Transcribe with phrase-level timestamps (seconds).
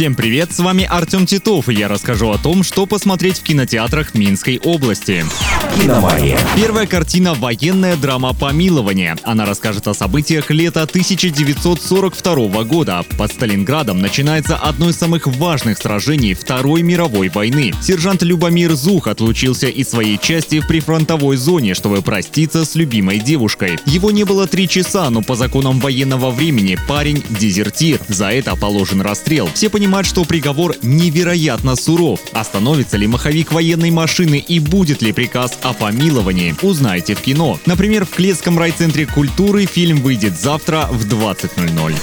[0.00, 4.14] Всем привет, с вами Артем Титов, и я расскажу о том, что посмотреть в кинотеатрах
[4.14, 5.26] Минской области.
[5.78, 6.38] «Киномания».
[6.56, 9.16] Первая картина– военная драма «Помилование».
[9.24, 13.04] Она расскажет о событиях лета 1942 года.
[13.18, 17.74] Под Сталинградом начинается одно из самых важных сражений Второй мировой войны.
[17.82, 23.78] Сержант Любомир Зух отлучился из своей части в прифронтовой зоне, чтобы проститься с любимой девушкой.
[23.84, 28.00] Его не было три часа, но по законам военного времени парень– дезертир.
[28.08, 29.50] За это положен расстрел.
[29.52, 32.20] Все понимают, что приговор невероятно суров.
[32.32, 37.58] Остановится ли маховик военной машины и будет ли приказ о помиловании, узнаете в кино.
[37.66, 41.94] Например, в Клетском райцентре культуры фильм выйдет завтра в 20.00.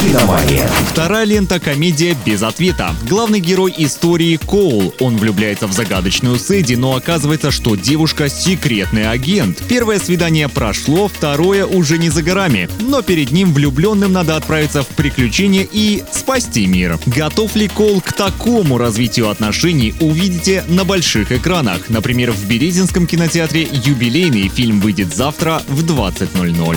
[0.00, 0.68] «Киномания».
[0.90, 2.94] Вторая лента– комедия «Без ответа».
[3.08, 4.94] Главный герой истории– Коул.
[5.00, 9.62] Он влюбляется в загадочную Сэдди, но оказывается, что девушка– секретный агент.
[9.68, 12.68] Первое свидание прошло, второе уже не за горами.
[12.80, 16.98] Но перед ним влюбленным надо отправиться в приключения и спасти мир.
[17.24, 21.88] Готов ли Коул к такому развитию отношений, увидите на больших экранах.
[21.88, 26.76] Например, в Березинском кинотеатре юбилейный фильм выйдет завтра в 20.00.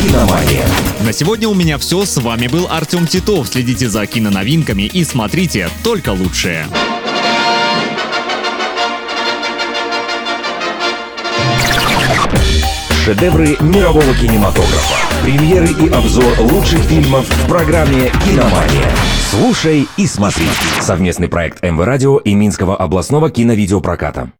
[0.00, 0.64] «Киномания».
[1.00, 2.04] На сегодня у меня все.
[2.04, 3.48] С вами был Артем Титов.
[3.48, 6.68] Следите за киноновинками и смотрите только лучшее.
[13.04, 14.94] Шедевры мирового кинематографа.
[15.24, 19.01] Премьеры и обзор лучших фильмов в программе «Киномания».
[19.32, 20.44] Слушай и смотри.
[20.82, 24.32] Совместный проект МВ Радио и Минского областного киновидеопроката.